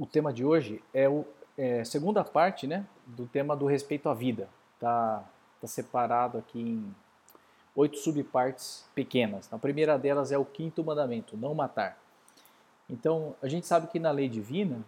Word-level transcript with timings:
o 0.00 0.06
tema 0.06 0.32
de 0.32 0.42
hoje 0.42 0.82
é 0.94 1.06
a 1.06 1.24
é, 1.58 1.84
segunda 1.84 2.24
parte 2.24 2.66
né, 2.66 2.86
do 3.04 3.26
tema 3.26 3.54
do 3.54 3.66
respeito 3.66 4.08
à 4.08 4.14
vida. 4.14 4.48
Está 4.76 5.22
tá 5.60 5.66
separado 5.66 6.38
aqui 6.38 6.58
em 6.58 6.94
oito 7.76 7.98
subpartes 7.98 8.86
pequenas. 8.94 9.52
A 9.52 9.58
primeira 9.58 9.98
delas 9.98 10.32
é 10.32 10.38
o 10.38 10.44
quinto 10.44 10.82
mandamento, 10.82 11.36
não 11.36 11.54
matar. 11.54 11.98
Então, 12.88 13.36
a 13.42 13.46
gente 13.46 13.66
sabe 13.66 13.88
que 13.88 13.98
na 13.98 14.10
lei 14.10 14.26
divina, 14.26 14.82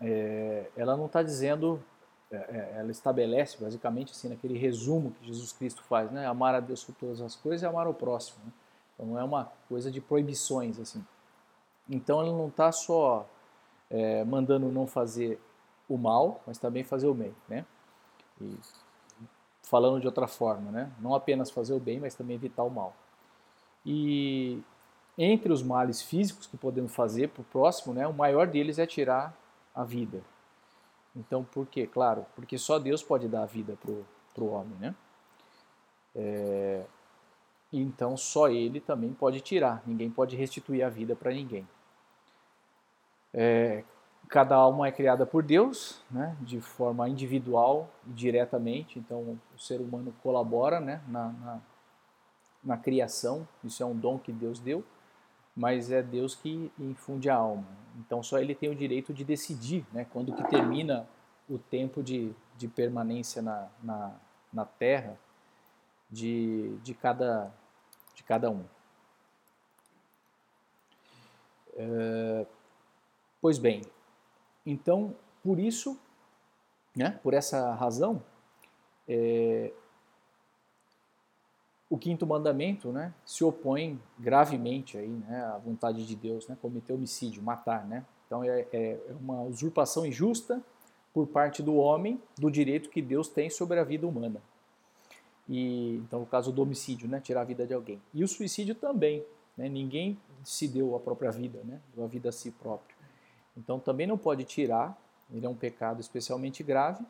é, 0.00 0.68
ela 0.76 0.96
não 0.96 1.06
está 1.06 1.22
dizendo, 1.22 1.80
é, 2.28 2.36
é, 2.36 2.74
ela 2.78 2.90
estabelece 2.90 3.62
basicamente 3.62 4.10
assim, 4.10 4.28
naquele 4.28 4.58
resumo 4.58 5.12
que 5.12 5.28
Jesus 5.28 5.52
Cristo 5.52 5.84
faz, 5.84 6.10
né? 6.10 6.26
amar 6.26 6.56
a 6.56 6.60
Deus 6.60 6.82
por 6.82 6.94
todas 6.96 7.20
as 7.20 7.36
coisas 7.36 7.62
e 7.62 7.66
amar 7.66 7.86
o 7.86 7.94
próximo. 7.94 8.40
Né? 8.44 8.52
Então, 8.94 9.06
não 9.06 9.20
é 9.20 9.22
uma 9.22 9.44
coisa 9.68 9.92
de 9.92 10.00
proibições. 10.00 10.80
assim. 10.80 11.06
Então, 11.88 12.20
ela 12.20 12.36
não 12.36 12.48
está 12.48 12.72
só 12.72 13.28
é, 13.90 14.24
mandando 14.24 14.70
não 14.70 14.86
fazer 14.86 15.40
o 15.88 15.96
mal, 15.96 16.42
mas 16.46 16.58
também 16.58 16.84
fazer 16.84 17.06
o 17.06 17.14
bem. 17.14 17.34
Né? 17.48 17.64
E 18.40 18.58
falando 19.62 20.00
de 20.00 20.06
outra 20.06 20.26
forma, 20.26 20.70
né? 20.70 20.92
não 21.00 21.14
apenas 21.14 21.50
fazer 21.50 21.74
o 21.74 21.80
bem, 21.80 22.00
mas 22.00 22.14
também 22.14 22.36
evitar 22.36 22.62
o 22.62 22.70
mal. 22.70 22.94
E 23.84 24.62
entre 25.16 25.52
os 25.52 25.62
males 25.62 26.02
físicos 26.02 26.46
que 26.46 26.56
podemos 26.56 26.94
fazer 26.94 27.28
para 27.28 27.40
o 27.40 27.44
próximo, 27.44 27.94
né, 27.94 28.06
o 28.06 28.12
maior 28.12 28.46
deles 28.46 28.78
é 28.78 28.86
tirar 28.86 29.34
a 29.74 29.84
vida. 29.84 30.22
Então, 31.14 31.42
por 31.42 31.66
quê? 31.66 31.86
Claro, 31.86 32.26
porque 32.34 32.58
só 32.58 32.78
Deus 32.78 33.02
pode 33.02 33.26
dar 33.26 33.44
a 33.44 33.46
vida 33.46 33.78
para 33.80 34.44
o 34.44 34.50
homem, 34.50 34.76
né? 34.78 34.94
É, 36.14 36.84
então, 37.72 38.16
só 38.16 38.48
Ele 38.48 38.80
também 38.80 39.12
pode 39.14 39.40
tirar, 39.40 39.82
ninguém 39.86 40.10
pode 40.10 40.36
restituir 40.36 40.82
a 40.82 40.90
vida 40.90 41.16
para 41.16 41.32
ninguém. 41.32 41.66
É, 43.36 43.84
cada 44.28 44.56
alma 44.56 44.88
é 44.88 44.92
criada 44.92 45.24
por 45.24 45.44
Deus, 45.44 46.02
né, 46.10 46.36
de 46.40 46.60
forma 46.60 47.08
individual 47.08 47.88
e 48.06 48.10
diretamente, 48.10 48.98
então 48.98 49.38
o 49.54 49.58
ser 49.58 49.80
humano 49.80 50.12
colabora 50.22 50.80
né, 50.80 51.00
na, 51.06 51.28
na, 51.28 51.60
na 52.64 52.76
criação, 52.76 53.46
isso 53.62 53.82
é 53.82 53.86
um 53.86 53.94
dom 53.94 54.18
que 54.18 54.32
Deus 54.32 54.58
deu 54.58 54.82
mas 55.56 55.90
é 55.90 56.02
Deus 56.02 56.34
que 56.34 56.70
infunde 56.78 57.30
a 57.30 57.36
alma. 57.36 57.66
Então 57.98 58.22
só 58.22 58.38
ele 58.38 58.54
tem 58.54 58.68
o 58.68 58.74
direito 58.74 59.14
de 59.14 59.24
decidir 59.24 59.86
né, 59.90 60.06
quando 60.12 60.34
que 60.34 60.46
termina 60.50 61.08
o 61.48 61.58
tempo 61.58 62.02
de, 62.02 62.32
de 62.58 62.68
permanência 62.68 63.40
na, 63.40 63.68
na, 63.82 64.12
na 64.52 64.64
terra 64.66 65.16
de, 66.10 66.76
de, 66.82 66.92
cada, 66.92 67.50
de 68.14 68.22
cada 68.22 68.50
um. 68.50 68.64
É, 71.74 72.46
pois 73.46 73.58
bem, 73.58 73.82
então 74.66 75.14
por 75.40 75.60
isso, 75.60 75.96
né, 76.96 77.20
por 77.22 77.32
essa 77.32 77.72
razão, 77.74 78.20
é, 79.06 79.70
o 81.88 81.96
quinto 81.96 82.26
mandamento 82.26 82.90
né, 82.90 83.14
se 83.24 83.44
opõe 83.44 84.02
gravemente 84.18 84.98
aí, 84.98 85.06
né, 85.06 85.44
à 85.44 85.58
vontade 85.58 86.04
de 86.04 86.16
Deus, 86.16 86.48
né, 86.48 86.58
cometer 86.60 86.92
homicídio, 86.92 87.40
matar. 87.40 87.86
Né? 87.86 88.04
Então 88.26 88.42
é, 88.42 88.66
é, 88.72 88.94
é 88.94 89.14
uma 89.20 89.42
usurpação 89.42 90.04
injusta 90.04 90.60
por 91.14 91.28
parte 91.28 91.62
do 91.62 91.76
homem 91.76 92.20
do 92.36 92.50
direito 92.50 92.90
que 92.90 93.00
Deus 93.00 93.28
tem 93.28 93.48
sobre 93.48 93.78
a 93.78 93.84
vida 93.84 94.08
humana. 94.08 94.42
E, 95.48 95.98
então, 95.98 96.20
o 96.20 96.26
caso 96.26 96.50
do 96.50 96.62
homicídio, 96.62 97.06
né, 97.06 97.20
tirar 97.20 97.42
a 97.42 97.44
vida 97.44 97.64
de 97.64 97.74
alguém. 97.74 98.02
E 98.12 98.24
o 98.24 98.26
suicídio 98.26 98.74
também. 98.74 99.24
Né, 99.56 99.68
ninguém 99.68 100.18
se 100.42 100.66
deu 100.66 100.96
a 100.96 100.98
própria 100.98 101.30
vida, 101.30 101.62
né, 101.64 101.80
a 101.96 102.06
vida 102.08 102.30
a 102.30 102.32
si 102.32 102.50
próprio. 102.50 102.95
Então, 103.56 103.78
também 103.78 104.06
não 104.06 104.18
pode 104.18 104.44
tirar, 104.44 104.96
ele 105.32 105.46
é 105.46 105.48
um 105.48 105.54
pecado 105.54 106.00
especialmente 106.00 106.62
grave. 106.62 107.04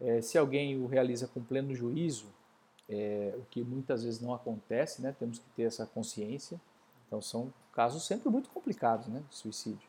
É, 0.00 0.20
se 0.20 0.36
alguém 0.36 0.80
o 0.82 0.86
realiza 0.86 1.28
com 1.28 1.42
pleno 1.42 1.74
juízo, 1.74 2.26
é, 2.88 3.34
o 3.36 3.44
que 3.50 3.62
muitas 3.62 4.02
vezes 4.04 4.20
não 4.20 4.34
acontece, 4.34 5.00
né? 5.00 5.14
Temos 5.18 5.38
que 5.38 5.48
ter 5.56 5.62
essa 5.62 5.86
consciência. 5.86 6.60
Então 7.06 7.22
são 7.22 7.52
casos 7.72 8.04
sempre 8.04 8.28
muito 8.28 8.50
complicados, 8.50 9.06
né? 9.06 9.22
Suicídio. 9.30 9.88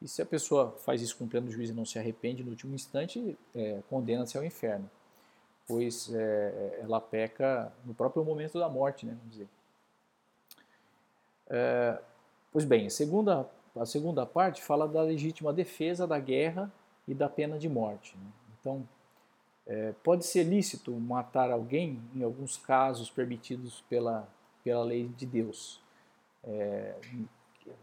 E 0.00 0.08
se 0.08 0.20
a 0.20 0.26
pessoa 0.26 0.72
faz 0.84 1.00
isso 1.00 1.16
com 1.16 1.28
pleno 1.28 1.50
juízo 1.50 1.72
e 1.72 1.76
não 1.76 1.84
se 1.84 1.98
arrepende 1.98 2.42
no 2.42 2.50
último 2.50 2.74
instante, 2.74 3.38
é, 3.54 3.80
condena-se 3.88 4.36
ao 4.36 4.44
inferno, 4.44 4.90
pois 5.68 6.12
é, 6.12 6.80
ela 6.82 7.00
peca 7.00 7.72
no 7.84 7.94
próprio 7.94 8.24
momento 8.24 8.58
da 8.58 8.68
morte, 8.68 9.06
né? 9.06 9.14
Vamos 9.16 9.30
dizer. 9.30 9.48
É, 11.48 12.00
pois 12.50 12.64
bem, 12.64 12.86
a 12.86 12.90
segunda, 12.90 13.48
a 13.76 13.86
segunda 13.86 14.26
parte 14.26 14.62
fala 14.62 14.86
da 14.86 15.02
legítima 15.02 15.52
defesa 15.52 16.06
da 16.06 16.18
guerra 16.18 16.72
e 17.06 17.14
da 17.14 17.28
pena 17.28 17.58
de 17.58 17.68
morte. 17.68 18.16
Né? 18.16 18.26
Então, 18.60 18.88
é, 19.66 19.94
pode 20.02 20.26
ser 20.26 20.44
lícito 20.44 20.92
matar 20.92 21.50
alguém, 21.50 22.00
em 22.14 22.22
alguns 22.22 22.56
casos 22.56 23.10
permitidos 23.10 23.82
pela, 23.88 24.28
pela 24.62 24.84
lei 24.84 25.08
de 25.08 25.24
Deus, 25.24 25.80
é, 26.44 26.94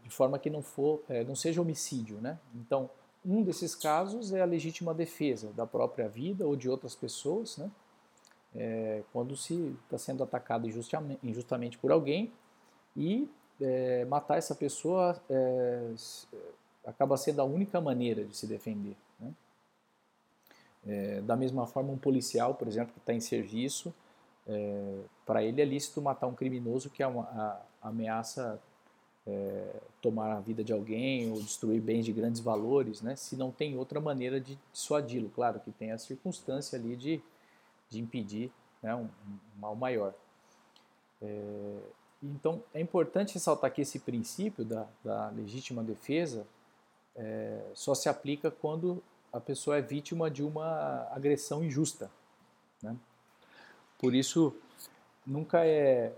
de 0.02 0.10
forma 0.10 0.38
que 0.38 0.50
não, 0.50 0.62
for, 0.62 1.02
é, 1.08 1.24
não 1.24 1.34
seja 1.34 1.60
homicídio. 1.60 2.18
Né? 2.20 2.38
Então, 2.54 2.88
um 3.24 3.42
desses 3.42 3.74
casos 3.74 4.32
é 4.32 4.40
a 4.40 4.46
legítima 4.46 4.94
defesa 4.94 5.52
da 5.52 5.66
própria 5.66 6.08
vida 6.08 6.46
ou 6.46 6.56
de 6.56 6.68
outras 6.68 6.94
pessoas, 6.94 7.58
né? 7.58 7.70
É, 8.52 9.04
quando 9.12 9.36
se 9.36 9.76
está 9.84 9.96
sendo 9.96 10.24
atacado 10.24 10.66
injustamente, 10.66 11.20
injustamente, 11.22 11.78
por 11.78 11.92
alguém 11.92 12.32
e 12.96 13.30
é, 13.60 14.04
matar 14.06 14.38
essa 14.38 14.54
pessoa 14.54 15.20
é, 15.28 15.92
acaba 16.84 17.16
sendo 17.16 17.40
a 17.40 17.44
única 17.44 17.80
maneira 17.80 18.24
de 18.24 18.36
se 18.36 18.46
defender. 18.46 18.96
Né? 19.18 19.32
É, 20.86 21.20
da 21.20 21.36
mesma 21.36 21.66
forma, 21.66 21.92
um 21.92 21.98
policial, 21.98 22.54
por 22.54 22.66
exemplo, 22.66 22.92
que 22.92 22.98
está 22.98 23.12
em 23.12 23.20
serviço, 23.20 23.94
é, 24.46 25.00
para 25.26 25.44
ele 25.44 25.60
é 25.60 25.64
lícito 25.64 26.00
matar 26.00 26.26
um 26.26 26.34
criminoso 26.34 26.90
que 26.90 27.02
a, 27.02 27.08
a, 27.08 27.60
ameaça 27.82 28.60
é, 29.26 29.76
tomar 30.00 30.32
a 30.36 30.40
vida 30.40 30.64
de 30.64 30.72
alguém 30.72 31.30
ou 31.30 31.40
destruir 31.40 31.80
bens 31.80 32.04
de 32.04 32.12
grandes 32.12 32.40
valores, 32.40 33.02
né, 33.02 33.14
se 33.16 33.36
não 33.36 33.50
tem 33.50 33.76
outra 33.76 34.00
maneira 34.00 34.40
de 34.40 34.58
dissuadi-lo. 34.72 35.30
Claro 35.30 35.60
que 35.60 35.70
tem 35.70 35.92
a 35.92 35.98
circunstância 35.98 36.78
ali 36.78 36.96
de, 36.96 37.22
de 37.88 38.00
impedir 38.00 38.50
né, 38.82 38.94
um, 38.94 39.04
um, 39.04 39.38
mal 39.56 39.76
maior. 39.76 40.14
É, 41.22 41.69
então, 42.22 42.62
é 42.74 42.80
importante 42.80 43.34
ressaltar 43.34 43.72
que 43.72 43.80
esse 43.80 43.98
princípio 43.98 44.64
da, 44.64 44.86
da 45.02 45.30
legítima 45.30 45.82
defesa 45.82 46.46
é, 47.16 47.62
só 47.74 47.94
se 47.94 48.08
aplica 48.08 48.50
quando 48.50 49.02
a 49.32 49.40
pessoa 49.40 49.78
é 49.78 49.80
vítima 49.80 50.30
de 50.30 50.42
uma 50.42 51.08
agressão 51.10 51.64
injusta. 51.64 52.10
Né? 52.82 52.94
Por 53.98 54.14
isso, 54.14 54.54
nunca 55.26 55.64
é, 55.64 56.12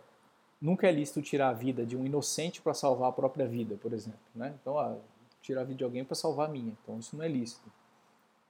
nunca 0.61 0.89
é 0.89 0.93
lícito 0.93 1.23
tirar 1.23 1.51
a 1.51 1.53
vida 1.53 1.87
de 1.87 1.97
um 1.97 2.05
inocente 2.05 2.61
para 2.61 2.75
salvar 2.75 3.11
a 3.11 3.13
própria 3.13 3.47
vida, 3.47 3.77
por 3.81 3.93
exemplo. 3.93 4.21
Né? 4.35 4.55
Então, 4.61 4.79
ah, 4.79 4.97
tirar 5.41 5.61
a 5.61 5.65
vida 5.65 5.79
de 5.79 5.85
alguém 5.85 6.05
para 6.05 6.17
salvar 6.17 6.49
a 6.49 6.53
minha. 6.53 6.77
Então, 6.83 6.99
isso 6.99 7.17
não 7.17 7.25
é 7.25 7.29
lícito. 7.29 7.71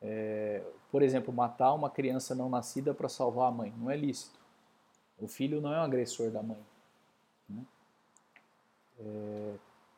É, 0.00 0.62
por 0.90 1.02
exemplo, 1.02 1.32
matar 1.32 1.72
uma 1.74 1.90
criança 1.90 2.34
não 2.34 2.48
nascida 2.48 2.94
para 2.94 3.08
salvar 3.08 3.48
a 3.48 3.50
mãe. 3.50 3.72
Não 3.76 3.90
é 3.90 3.96
lícito. 3.96 4.38
O 5.18 5.28
filho 5.28 5.60
não 5.60 5.72
é 5.72 5.78
um 5.78 5.84
agressor 5.84 6.30
da 6.30 6.42
mãe. 6.42 6.58
É, 8.98 9.54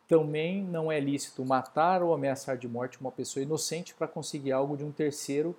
também 0.07 0.63
não 0.63 0.93
é 0.93 1.01
lícito 1.01 1.45
matar 1.45 2.03
ou 2.03 2.13
ameaçar 2.13 2.57
de 2.57 2.69
morte 2.69 3.01
uma 3.01 3.11
pessoa 3.11 3.43
inocente 3.43 3.95
para 3.95 4.07
conseguir 4.07 4.53
algo 4.53 4.77
de 4.77 4.85
um 4.85 4.93
terceiro, 4.93 5.57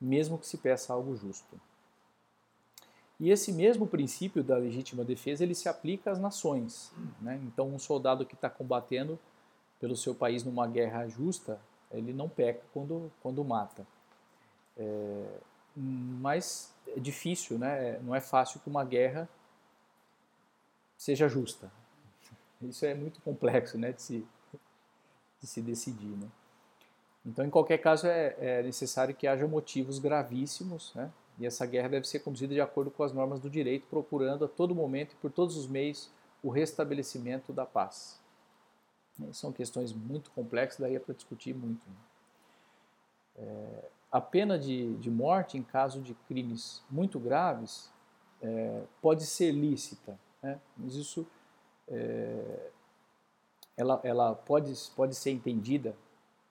mesmo 0.00 0.38
que 0.38 0.46
se 0.46 0.58
peça 0.58 0.92
algo 0.92 1.16
justo. 1.16 1.58
E 3.18 3.30
esse 3.30 3.50
mesmo 3.50 3.86
princípio 3.86 4.44
da 4.44 4.58
legítima 4.58 5.02
defesa 5.02 5.42
ele 5.42 5.54
se 5.54 5.68
aplica 5.68 6.10
às 6.10 6.18
nações. 6.18 6.92
Né? 7.20 7.40
Então, 7.44 7.68
um 7.68 7.78
soldado 7.78 8.26
que 8.26 8.34
está 8.34 8.50
combatendo 8.50 9.18
pelo 9.80 9.96
seu 9.96 10.14
país 10.14 10.44
numa 10.44 10.66
guerra 10.66 11.08
justa, 11.08 11.58
ele 11.90 12.12
não 12.12 12.28
peca 12.28 12.60
quando, 12.74 13.10
quando 13.22 13.42
mata. 13.42 13.86
É, 14.76 15.38
mas 15.74 16.74
é 16.88 17.00
difícil, 17.00 17.58
né? 17.58 17.98
não 18.02 18.14
é 18.14 18.20
fácil 18.20 18.60
que 18.60 18.68
uma 18.68 18.84
guerra 18.84 19.26
seja 20.98 21.28
justa. 21.28 21.70
Isso 22.62 22.84
é 22.86 22.94
muito 22.94 23.20
complexo 23.20 23.76
né, 23.76 23.92
de, 23.92 24.02
se, 24.02 24.26
de 25.40 25.46
se 25.46 25.60
decidir. 25.60 26.16
Né? 26.16 26.28
Então, 27.24 27.44
em 27.44 27.50
qualquer 27.50 27.78
caso, 27.78 28.06
é, 28.06 28.36
é, 28.38 28.62
necessário 28.62 29.14
que 29.14 29.26
haja 29.26 29.46
motivos 29.46 29.98
gravíssimos, 29.98 30.94
né? 30.94 31.10
e 31.38 31.46
essa 31.46 31.66
guerra 31.66 31.88
deve 31.88 32.06
ser 32.06 32.20
conduzida 32.20 32.54
de 32.54 32.60
acordo 32.60 32.90
com 32.90 33.02
as 33.02 33.12
normas 33.12 33.40
do 33.40 33.50
direito, 33.50 33.86
procurando 33.88 34.44
a 34.44 34.48
todo 34.48 34.74
momento 34.74 35.12
e 35.12 35.16
por 35.16 35.30
todos 35.30 35.56
os 35.56 35.66
meios 35.66 36.10
o 36.42 36.50
restabelecimento 36.50 37.52
da 37.52 37.66
paz. 37.66 38.20
São 39.32 39.52
questões 39.52 39.92
muito 39.92 40.30
complexas, 40.30 40.80
daí 40.80 40.94
é 40.94 40.98
para 40.98 41.14
discutir 41.14 41.54
muito. 41.54 41.86
Né? 41.88 41.96
É, 43.38 43.88
a 44.12 44.20
pena 44.20 44.58
de, 44.58 44.94
de 44.96 45.10
morte, 45.10 45.58
em 45.58 45.62
caso 45.62 46.00
de 46.00 46.14
crimes 46.26 46.82
muito 46.90 47.18
graves, 47.18 47.90
é, 48.40 48.82
pode 49.00 49.24
ser 49.26 49.52
lícita, 49.52 50.18
né? 50.42 50.60
mas 50.76 50.94
isso 50.94 51.26
é, 51.88 52.70
ela, 53.76 54.00
ela 54.02 54.34
pode, 54.34 54.72
pode 54.94 55.14
ser 55.14 55.30
entendida 55.30 55.94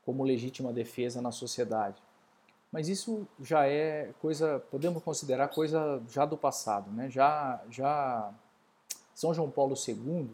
como 0.05 0.23
legítima 0.23 0.71
defesa 0.71 1.21
na 1.21 1.31
sociedade. 1.31 2.01
Mas 2.71 2.87
isso 2.87 3.27
já 3.39 3.67
é 3.67 4.11
coisa, 4.21 4.59
podemos 4.69 5.01
considerar 5.01 5.47
coisa 5.47 6.01
já 6.09 6.25
do 6.25 6.37
passado, 6.37 6.91
né? 6.91 7.09
Já, 7.09 7.61
já 7.69 8.33
São 9.13 9.33
João 9.33 9.49
Paulo 9.49 9.75
II 9.75 10.29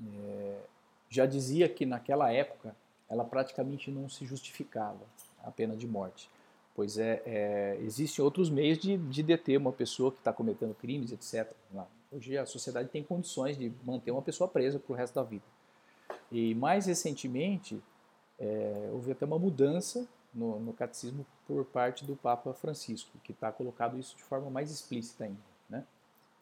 é, 0.00 0.60
já 1.08 1.26
dizia 1.26 1.68
que 1.68 1.84
naquela 1.84 2.30
época 2.32 2.76
ela 3.08 3.24
praticamente 3.24 3.90
não 3.90 4.08
se 4.08 4.24
justificava 4.24 5.00
a 5.42 5.50
pena 5.50 5.76
de 5.76 5.86
morte, 5.86 6.30
pois 6.74 6.96
é, 6.98 7.22
é 7.26 7.78
existem 7.82 8.24
outros 8.24 8.48
meios 8.48 8.78
de, 8.78 8.96
de 8.96 9.22
deter 9.22 9.58
uma 9.58 9.72
pessoa 9.72 10.12
que 10.12 10.18
está 10.18 10.32
cometendo 10.32 10.74
crimes, 10.74 11.10
etc. 11.12 11.52
Hoje 12.12 12.36
a 12.36 12.44
sociedade 12.44 12.90
tem 12.90 13.02
condições 13.02 13.56
de 13.56 13.72
manter 13.82 14.10
uma 14.10 14.20
pessoa 14.20 14.46
presa 14.46 14.78
para 14.78 14.92
o 14.92 14.94
resto 14.94 15.14
da 15.14 15.22
vida. 15.22 15.44
E 16.30 16.54
mais 16.54 16.84
recentemente 16.84 17.82
é, 18.38 18.90
houve 18.92 19.12
até 19.12 19.24
uma 19.24 19.38
mudança 19.38 20.06
no, 20.32 20.60
no, 20.60 20.74
catecismo 20.74 21.24
por 21.46 21.64
parte 21.64 22.04
do 22.04 22.14
Papa 22.14 22.52
Francisco, 22.52 23.18
que 23.24 23.32
está 23.32 23.50
colocado 23.50 23.98
isso 23.98 24.14
de 24.14 24.22
forma 24.22 24.50
mais 24.50 24.70
explícita 24.70 25.24
ainda. 25.24 25.40
Né? 25.70 25.86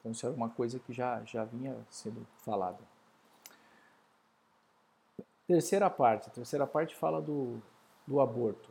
Então 0.00 0.10
isso 0.10 0.26
era 0.26 0.34
uma 0.34 0.48
coisa 0.48 0.80
que 0.80 0.92
já, 0.92 1.22
já 1.24 1.44
vinha 1.44 1.76
sendo 1.88 2.26
falada. 2.38 2.80
Terceira 5.46 5.88
parte. 5.88 6.28
A 6.28 6.32
terceira 6.32 6.66
parte 6.66 6.96
fala 6.96 7.22
do, 7.22 7.62
do 8.08 8.20
aborto. 8.20 8.70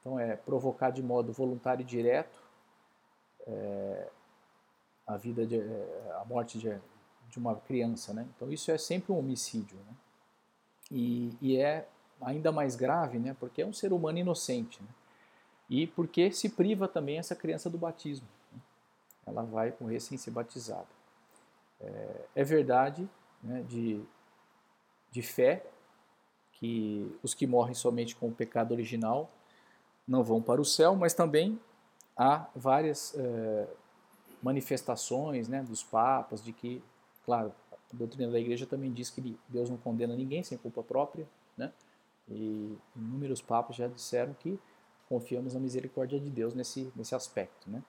Então 0.00 0.18
é 0.18 0.34
provocar 0.34 0.90
de 0.90 1.02
modo 1.02 1.32
voluntário 1.32 1.82
e 1.82 1.86
direto 1.86 2.40
é, 3.46 4.08
a 5.10 5.16
vida 5.16 5.46
de, 5.46 5.58
é, 5.58 6.16
a 6.20 6.24
morte 6.24 6.58
de, 6.58 6.78
de 7.28 7.38
uma 7.38 7.56
criança, 7.56 8.12
né? 8.12 8.26
Então 8.36 8.50
isso 8.50 8.70
é 8.70 8.78
sempre 8.78 9.12
um 9.12 9.18
homicídio, 9.18 9.76
né? 9.76 9.94
E, 10.90 11.36
e 11.40 11.56
é 11.56 11.86
ainda 12.20 12.52
mais 12.52 12.76
grave, 12.76 13.18
né? 13.18 13.36
Porque 13.38 13.62
é 13.62 13.66
um 13.66 13.72
ser 13.72 13.92
humano 13.92 14.18
inocente, 14.18 14.80
né? 14.82 14.88
E 15.68 15.86
porque 15.86 16.32
se 16.32 16.48
priva 16.48 16.88
também 16.88 17.18
essa 17.18 17.34
criança 17.34 17.70
do 17.70 17.78
batismo. 17.78 18.26
Né? 18.52 18.58
Ela 19.26 19.42
vai 19.42 19.72
morrer 19.80 20.00
sem 20.00 20.18
ser 20.18 20.30
batizada. 20.30 20.88
É, 21.80 22.20
é 22.36 22.44
verdade, 22.44 23.08
né? 23.42 23.64
De, 23.68 24.02
de 25.10 25.22
fé 25.22 25.64
que 26.52 27.16
os 27.22 27.34
que 27.34 27.46
morrem 27.46 27.74
somente 27.74 28.14
com 28.14 28.28
o 28.28 28.32
pecado 28.32 28.72
original 28.72 29.30
não 30.06 30.22
vão 30.22 30.42
para 30.42 30.60
o 30.60 30.64
céu, 30.64 30.94
mas 30.94 31.14
também 31.14 31.58
há 32.16 32.46
várias 32.54 33.14
é, 33.16 33.68
manifestações 34.42 35.48
né, 35.48 35.62
dos 35.62 35.82
papas 35.82 36.42
de 36.42 36.52
que, 36.52 36.82
claro, 37.24 37.52
a 37.72 37.96
doutrina 37.96 38.30
da 38.30 38.38
igreja 38.38 38.66
também 38.66 38.92
diz 38.92 39.10
que 39.10 39.38
Deus 39.48 39.68
não 39.68 39.76
condena 39.76 40.14
ninguém 40.14 40.42
sem 40.42 40.56
culpa 40.56 40.82
própria, 40.82 41.28
né? 41.56 41.72
E 42.28 42.78
inúmeros 42.94 43.42
papas 43.42 43.76
já 43.76 43.88
disseram 43.88 44.32
que 44.34 44.58
confiamos 45.08 45.54
na 45.54 45.60
misericórdia 45.60 46.20
de 46.20 46.30
Deus 46.30 46.54
nesse, 46.54 46.92
nesse 46.94 47.14
aspecto, 47.14 47.68
né? 47.68 47.82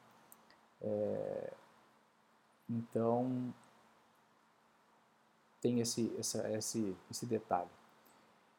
É, 0.82 1.54
então, 2.68 3.54
tem 5.62 5.80
esse, 5.80 6.12
essa, 6.18 6.50
esse, 6.52 6.96
esse 7.10 7.26
detalhe. 7.26 7.70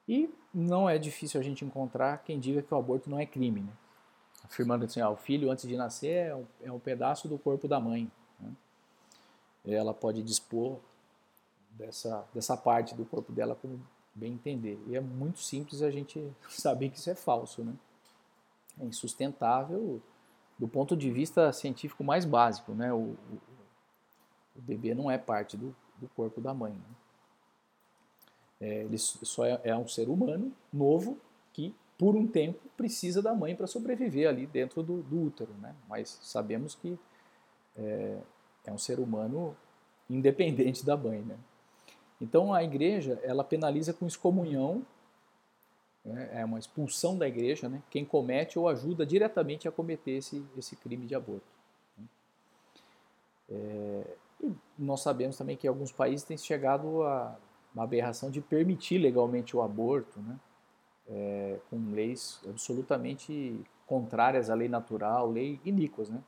E 0.08 0.32
não 0.54 0.88
é 0.88 0.98
difícil 0.98 1.40
a 1.40 1.42
gente 1.42 1.64
encontrar 1.64 2.22
quem 2.22 2.38
diga 2.38 2.62
que 2.62 2.72
o 2.72 2.76
aborto 2.76 3.10
não 3.10 3.18
é 3.18 3.26
crime, 3.26 3.60
né? 3.60 3.72
Afirmando 4.44 4.84
assim, 4.84 5.00
ah, 5.00 5.10
o 5.10 5.16
filho 5.16 5.50
antes 5.50 5.66
de 5.66 5.76
nascer 5.76 6.28
é 6.28 6.34
um, 6.34 6.44
é 6.62 6.72
um 6.72 6.78
pedaço 6.78 7.28
do 7.28 7.38
corpo 7.38 7.68
da 7.68 7.80
mãe. 7.80 8.10
Né? 8.40 8.52
Ela 9.64 9.94
pode 9.94 10.22
dispor 10.22 10.78
dessa, 11.70 12.26
dessa 12.34 12.56
parte 12.56 12.94
do 12.94 13.04
corpo 13.04 13.32
dela 13.32 13.54
como 13.54 13.80
bem 14.14 14.32
entender. 14.32 14.82
E 14.86 14.96
é 14.96 15.00
muito 15.00 15.40
simples 15.40 15.82
a 15.82 15.90
gente 15.90 16.20
saber 16.48 16.90
que 16.90 16.98
isso 16.98 17.10
é 17.10 17.14
falso. 17.14 17.64
Né? 17.64 17.74
É 18.80 18.84
insustentável 18.84 20.00
do 20.58 20.68
ponto 20.68 20.96
de 20.96 21.10
vista 21.10 21.52
científico 21.52 22.04
mais 22.04 22.24
básico. 22.24 22.72
Né? 22.72 22.92
O, 22.92 22.96
o, 22.96 23.40
o 24.56 24.60
bebê 24.60 24.94
não 24.94 25.10
é 25.10 25.18
parte 25.18 25.56
do, 25.56 25.74
do 25.96 26.08
corpo 26.08 26.40
da 26.40 26.52
mãe. 26.52 26.72
Né? 26.72 26.80
É, 28.60 28.82
ele 28.82 28.96
só 28.96 29.44
é, 29.44 29.60
é 29.64 29.76
um 29.76 29.88
ser 29.88 30.08
humano 30.08 30.52
novo 30.72 31.18
que, 31.52 31.74
por 32.02 32.16
um 32.16 32.26
tempo, 32.26 32.58
precisa 32.76 33.22
da 33.22 33.32
mãe 33.32 33.54
para 33.54 33.68
sobreviver 33.68 34.28
ali 34.28 34.44
dentro 34.44 34.82
do, 34.82 35.02
do, 35.02 35.22
útero. 35.22 35.54
Né? 35.60 35.72
Mas 35.88 36.18
sabemos 36.20 36.74
que 36.74 36.98
é, 37.76 38.18
é 38.66 38.72
um 38.72 38.76
ser 38.76 38.98
humano 38.98 39.56
independente 40.10 40.84
da 40.84 40.96
mãe. 40.96 41.20
Né? 41.20 41.36
Então 42.20 42.52
a 42.52 42.64
igreja 42.64 43.20
ela 43.22 43.44
penaliza 43.44 43.92
com 43.92 44.04
excomunhão, 44.04 44.84
né? 46.04 46.28
é 46.32 46.44
uma 46.44 46.58
expulsão 46.58 47.16
da 47.16 47.28
igreja, 47.28 47.68
né? 47.68 47.80
quem 47.88 48.04
comete 48.04 48.58
ou 48.58 48.66
ajuda 48.66 49.06
diretamente 49.06 49.68
a 49.68 49.70
cometer 49.70 50.16
esse, 50.16 50.44
esse 50.58 50.74
crime 50.74 51.06
de 51.06 51.14
aborto. 51.14 51.46
Né? 51.96 52.04
É, 53.48 54.16
e 54.42 54.52
nós 54.76 55.02
sabemos 55.02 55.38
também 55.38 55.56
que 55.56 55.68
alguns 55.68 55.92
países 55.92 56.26
têm 56.26 56.36
chegado 56.36 57.04
a 57.04 57.38
uma 57.72 57.84
aberração 57.84 58.28
de 58.28 58.40
permitir 58.40 58.98
legalmente 58.98 59.56
o 59.56 59.62
aborto, 59.62 60.18
né? 60.20 60.36
É, 61.14 61.58
com 61.68 61.90
leis 61.90 62.40
absolutamente 62.48 63.60
contrárias 63.86 64.48
à 64.48 64.54
lei 64.54 64.68
natural, 64.68 65.30
lei 65.30 65.60
iníquas, 65.62 66.08
né? 66.08 66.22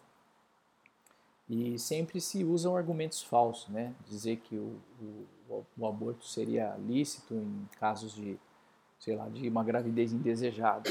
E 1.49 1.79
sempre 1.79 2.21
se 2.21 2.45
usam 2.45 2.77
argumentos 2.77 3.23
falsos, 3.23 3.69
né? 3.69 3.95
Dizer 4.07 4.37
que 4.37 4.57
o, 4.57 4.79
o, 5.49 5.65
o 5.77 5.87
aborto 5.87 6.27
seria 6.27 6.75
lícito 6.77 7.35
em 7.35 7.67
casos 7.79 8.15
de, 8.15 8.39
sei 8.99 9.17
lá, 9.17 9.29
de 9.29 9.49
uma 9.49 9.65
gravidez 9.65 10.13
indesejada, 10.13 10.91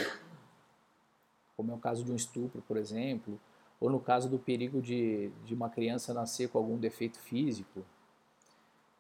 como 1.56 1.72
é 1.72 1.76
o 1.76 1.80
caso 1.80 2.04
de 2.04 2.12
um 2.12 2.16
estupro, 2.16 2.64
por 2.68 2.78
exemplo, 2.78 3.40
ou 3.80 3.90
no 3.90 4.00
caso 4.00 4.30
do 4.30 4.40
perigo 4.40 4.82
de, 4.82 5.30
de 5.46 5.54
uma 5.54 5.70
criança 5.70 6.14
nascer 6.14 6.50
com 6.50 6.58
algum 6.58 6.78
defeito 6.78 7.20
físico. 7.20 7.84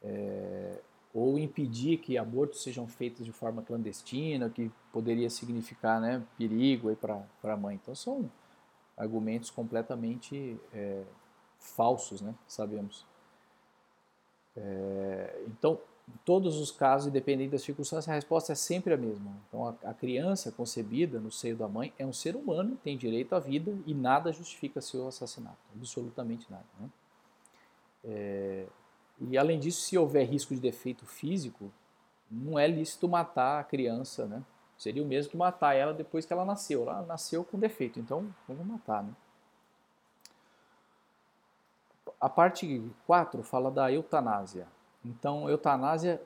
É, 0.02 0.80
ou 1.14 1.38
impedir 1.38 1.98
que 1.98 2.18
abortos 2.18 2.64
sejam 2.64 2.88
feitos 2.88 3.24
de 3.26 3.32
forma 3.32 3.62
clandestina, 3.62 4.50
que 4.50 4.72
poderia 4.92 5.30
significar 5.30 6.02
né, 6.02 6.24
perigo 6.38 6.96
para 6.96 7.54
a 7.54 7.58
mãe. 7.58 7.76
Então 7.82 7.94
são 7.94 8.32
argumentos 8.98 9.52
completamente 9.52 10.60
é, 10.74 11.04
falsos, 11.60 12.22
né, 12.22 12.34
sabemos. 12.48 13.06
É, 14.56 15.44
então, 15.48 15.80
em 16.08 16.18
todos 16.26 16.60
os 16.60 16.72
casos, 16.72 17.08
independente 17.08 17.52
das 17.52 17.62
circunstâncias, 17.62 18.10
a 18.10 18.16
resposta 18.16 18.52
é 18.52 18.56
sempre 18.56 18.94
a 18.94 18.98
mesma. 18.98 19.32
Então, 19.48 19.68
a, 19.68 19.90
a, 19.90 19.94
criança 19.94 20.52
concebida 20.52 21.20
no 21.20 21.32
seio 21.32 21.56
da 21.56 21.68
mãe 21.68 21.94
é 21.98 22.06
um 22.06 22.14
ser 22.14 22.36
humano, 22.36 22.78
tem 22.84 22.98
direito 22.98 23.34
à 23.34 23.40
vida 23.40 23.76
e 23.86 23.94
nada 23.94 24.32
justifica 24.32 24.82
seu 24.82 25.08
assassinato, 25.08 25.58
absolutamente 25.76 26.52
nada. 26.52 26.66
Né? 26.80 26.90
É, 28.04 28.66
e 29.30 29.38
além 29.38 29.60
disso, 29.60 29.82
se 29.82 29.98
houver 29.98 30.28
risco 30.28 30.54
de 30.54 30.60
defeito 30.60 31.06
físico, 31.06 31.72
não 32.30 32.58
é 32.58 32.68
lícito 32.68 33.08
matar 33.08 33.60
a 33.60 33.64
criança, 33.64 34.26
né? 34.26 34.44
Seria 34.78 35.04
o 35.04 35.06
mesmo 35.06 35.32
que 35.32 35.38
matar 35.38 35.76
ela 35.76 35.94
depois 35.94 36.26
que 36.26 36.34
ela 36.34 36.44
nasceu. 36.44 36.84
Ela 36.84 37.04
nasceu 37.04 37.44
com 37.44 37.60
defeito, 37.60 38.00
então 38.00 38.34
vamos 38.48 38.66
matar, 38.66 39.04
né? 39.04 39.14
A 42.20 42.30
parte 42.30 42.82
4 43.06 43.44
fala 43.44 43.70
da 43.70 43.92
eutanásia. 43.92 44.68
Então, 45.06 45.50
eutanásia, 45.50 46.22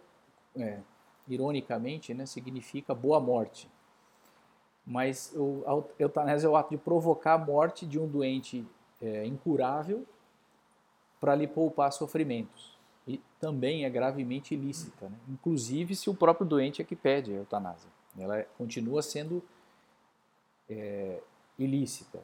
é, 0.56 0.80
ironicamente, 1.28 2.14
né, 2.14 2.26
significa 2.26 2.94
boa 2.94 3.20
morte. 3.20 3.70
Mas 4.86 5.34
o, 5.36 5.64
a 5.66 6.02
eutanásia 6.02 6.48
é 6.48 6.50
o 6.50 6.56
ato 6.56 6.70
de 6.70 6.78
provocar 6.78 7.34
a 7.34 7.38
morte 7.38 7.86
de 7.86 8.00
um 8.00 8.08
doente 8.08 8.66
é, 9.02 9.26
incurável 9.26 10.06
para 11.20 11.36
lhe 11.36 11.48
poupar 11.48 11.92
sofrimentos 11.92 12.77
e 13.08 13.22
também 13.40 13.86
é 13.86 13.90
gravemente 13.90 14.54
ilícita, 14.54 15.08
né? 15.08 15.18
inclusive 15.30 15.96
se 15.96 16.10
o 16.10 16.14
próprio 16.14 16.46
doente 16.46 16.82
é 16.82 16.86
que 16.86 16.96
pede 16.96 17.32
a 17.32 17.36
eutanásia. 17.36 17.90
Ela 18.18 18.44
continua 18.58 19.02
sendo 19.02 19.42
é, 20.70 21.22
ilícita. 21.58 22.20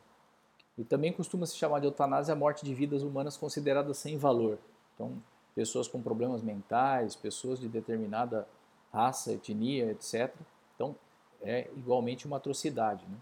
E 0.77 0.83
também 0.83 1.13
costuma 1.13 1.45
se 1.45 1.55
chamar 1.55 1.79
de 1.79 1.85
eutanásia 1.85 2.33
a 2.33 2.35
morte 2.35 2.65
de 2.65 2.73
vidas 2.73 3.03
humanas 3.03 3.37
consideradas 3.37 3.97
sem 3.97 4.17
valor. 4.17 4.57
Então, 4.93 5.21
pessoas 5.55 5.87
com 5.87 6.01
problemas 6.01 6.41
mentais, 6.41 7.15
pessoas 7.15 7.59
de 7.59 7.69
determinada 7.69 8.47
raça, 8.91 9.31
etnia, 9.31 9.91
etc. 9.91 10.35
Então, 10.75 10.95
é 11.41 11.69
igualmente 11.77 12.25
uma 12.25 12.37
atrocidade. 12.37 13.05
Né? 13.07 13.17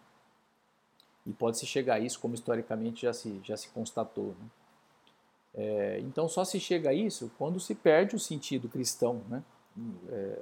E 1.28 1.34
pode-se 1.34 1.66
chegar 1.66 1.96
a 1.96 2.00
isso, 2.00 2.20
como 2.20 2.34
historicamente 2.34 3.04
já 3.04 3.14
se, 3.14 3.40
já 3.44 3.58
se 3.58 3.70
constatou. 3.70 4.28
Né? 4.40 4.50
É, 5.54 6.00
então 6.00 6.28
só 6.30 6.46
se 6.46 6.60
chega 6.60 6.90
a 6.90 6.94
isso 6.94 7.32
quando 7.38 7.60
se 7.60 7.76
perde 7.76 8.16
o 8.16 8.20
sentido 8.20 8.70
cristão, 8.70 9.22
né? 9.28 9.44
É, 10.10 10.40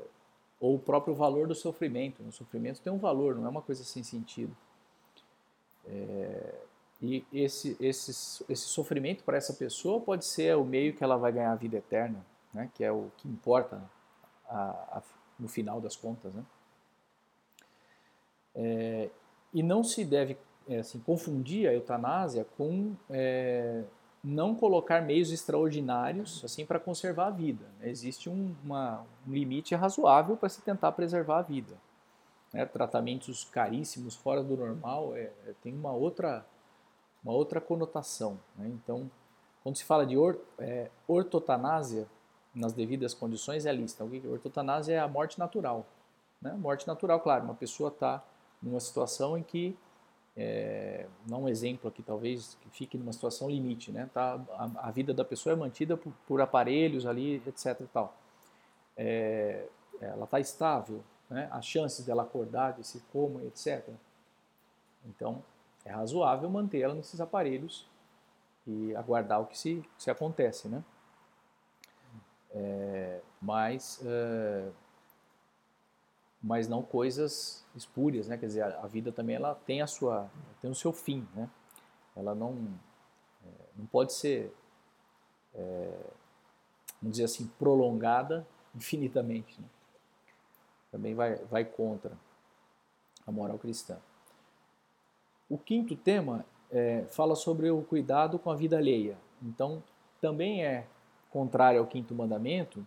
ou 0.60 0.76
o 0.76 0.80
próprio 0.80 1.16
valor 1.16 1.48
do 1.48 1.56
sofrimento. 1.56 2.22
O 2.24 2.32
sofrimento 2.32 2.82
tem 2.82 2.92
um 2.92 2.98
valor, 2.98 3.36
não 3.36 3.46
é 3.46 3.50
uma 3.50 3.62
coisa 3.62 3.84
sem 3.84 4.04
sentido. 4.04 4.56
É, 5.86 6.54
e 7.02 7.26
esse, 7.32 7.78
esse, 7.80 8.12
esse 8.50 8.66
sofrimento 8.68 9.24
para 9.24 9.38
essa 9.38 9.54
pessoa 9.54 10.02
pode 10.02 10.26
ser 10.26 10.56
o 10.58 10.66
meio 10.66 10.94
que 10.94 11.04
ela 11.04 11.18
vai 11.18 11.32
ganhar 11.32 11.54
a 11.54 11.56
vida 11.56 11.78
eterna, 11.78 12.26
né? 12.54 12.70
que 12.76 12.84
é 12.84 12.92
o 12.92 13.10
que 13.18 13.28
importa 13.28 13.82
a, 14.48 14.98
a, 14.98 15.04
no 15.40 15.48
final 15.48 15.80
das 15.80 15.96
contas. 15.96 16.34
Né? 16.34 16.44
É, 18.56 19.10
e 19.54 19.64
não 19.64 19.82
se 19.82 20.04
deve 20.04 20.38
é, 20.68 20.80
assim, 20.80 21.00
confundir 21.00 21.70
a 21.70 21.74
eutanásia 21.74 22.46
com 22.58 22.94
é, 23.10 23.84
não 24.24 24.54
colocar 24.54 25.02
meios 25.02 25.32
extraordinários 25.32 26.44
assim 26.44 26.66
para 26.66 26.80
conservar 26.80 27.28
a 27.28 27.32
vida. 27.32 27.66
Existe 27.82 28.30
um, 28.30 28.56
uma, 28.64 29.06
um 29.28 29.32
limite 29.32 29.74
razoável 29.76 30.36
para 30.36 30.50
se 30.50 30.62
tentar 30.62 30.92
preservar 30.92 31.40
a 31.40 31.42
vida. 31.42 31.76
Né? 32.54 32.66
Tratamentos 32.66 33.46
caríssimos 33.46 34.16
fora 34.16 34.44
do 34.44 34.58
normal 34.58 35.16
é, 35.16 35.32
é, 35.48 35.54
tem 35.62 35.74
uma 35.74 35.92
outra, 35.92 36.46
uma 37.24 37.34
outra 37.34 37.62
conotação. 37.62 38.40
Né? 38.58 38.68
Então, 38.68 39.10
quando 39.64 39.78
se 39.78 39.86
fala 39.86 40.06
de 40.06 40.18
or, 40.18 40.40
é, 40.58 40.90
ortotanásia, 41.08 42.08
nas 42.54 42.74
devidas 42.74 43.14
condições, 43.14 43.66
é 43.66 43.72
lista. 43.72 44.06
Que 44.06 44.26
é 44.26 44.30
ortotanásia 44.30 44.96
é 44.96 45.00
a 45.00 45.08
morte 45.08 45.40
natural. 45.40 45.86
Né? 46.42 46.54
Morte 46.54 46.88
natural, 46.88 47.20
claro, 47.20 47.46
uma 47.46 47.54
pessoa 47.54 47.90
está 47.90 48.24
numa 48.62 48.80
situação 48.80 49.38
em 49.38 49.44
que 49.44 49.78
é, 50.42 51.06
não 51.28 51.44
um 51.44 51.50
exemplo 51.50 51.90
aqui 51.90 52.02
talvez 52.02 52.58
que 52.62 52.70
fique 52.70 52.98
numa 52.98 53.12
situação 53.12 53.50
limite, 53.50 53.92
né? 53.92 54.10
Tá, 54.14 54.40
a, 54.52 54.88
a 54.88 54.92
vida 54.92 55.14
da 55.14 55.26
pessoa 55.26 55.52
é 55.52 55.56
mantida 55.56 55.98
por, 55.98 56.14
por 56.26 56.40
aparelhos 56.40 57.06
ali, 57.06 57.44
etc. 57.46 57.82
E 57.82 57.88
tal. 57.88 58.16
É, 58.96 59.66
ela 60.00 60.24
está 60.24 60.40
estável, 60.40 61.04
né? 61.30 61.50
As 61.52 61.66
chances 61.66 62.06
dela 62.06 62.24
acordar, 62.24 62.72
de 62.72 62.88
se 62.88 63.02
coma, 63.12 63.44
etc. 63.44 63.90
Então 65.06 65.44
é 65.84 65.92
razoável 65.92 66.50
mantê-la 66.50 66.94
nesses 66.94 67.20
aparelhos 67.20 67.86
e 68.66 68.96
aguardar 68.96 69.42
o 69.42 69.46
que 69.46 69.58
se, 69.58 69.84
se 69.98 70.10
acontece, 70.10 70.70
né? 70.70 70.82
É, 72.52 73.20
mas 73.42 74.02
mas 76.42 76.68
não 76.68 76.82
coisas 76.82 77.66
espúrias, 77.76 78.28
né? 78.28 78.38
Quer 78.38 78.48
dizer, 78.48 78.62
a, 78.62 78.82
a, 78.84 78.88
vida 78.88 79.12
também 79.12 79.36
ela 79.36 79.56
tem 79.56 79.82
a 79.82 79.88
sua, 79.88 80.30
tem 80.62 80.70
o 80.70 80.76
seu 80.76 80.94
fim, 80.94 81.28
né? 81.36 81.50
Ela 82.16 82.34
não, 82.34 82.56
é, 83.46 83.50
não 83.78 83.86
pode 83.86 84.14
ser, 84.14 84.54
é, 85.54 86.00
vamos 87.02 87.18
dizer 87.18 87.26
assim, 87.26 87.48
prolongada 87.60 88.48
infinitamente. 88.74 89.60
Né? 89.60 89.68
Também 90.92 91.14
vai, 91.14 91.36
vai 91.46 91.66
contra 91.66 92.12
a 93.28 93.32
moral 93.32 93.60
cristã. 93.60 93.98
O 95.50 95.58
quinto 95.58 95.96
tema 95.96 96.46
é, 96.72 97.04
fala 97.10 97.36
sobre 97.36 97.70
o 97.70 97.82
cuidado 97.82 98.40
com 98.40 98.50
a 98.50 98.56
vida 98.56 98.78
alheia. 98.78 99.18
Então, 99.42 99.84
também 100.22 100.64
é 100.64 100.86
contrário 101.30 101.80
ao 101.80 101.88
quinto 101.88 102.14
mandamento, 102.16 102.86